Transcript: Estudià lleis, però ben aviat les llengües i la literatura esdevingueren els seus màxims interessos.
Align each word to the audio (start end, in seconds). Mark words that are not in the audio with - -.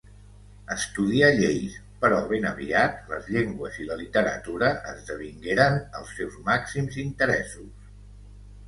Estudià 0.75 1.27
lleis, 1.39 1.75
però 2.05 2.17
ben 2.31 2.47
aviat 2.53 2.97
les 3.13 3.29
llengües 3.35 3.77
i 3.85 3.87
la 3.91 3.99
literatura 4.03 4.73
esdevingueren 4.95 5.79
els 6.03 6.19
seus 6.23 6.41
màxims 6.51 7.01
interessos. 7.09 7.75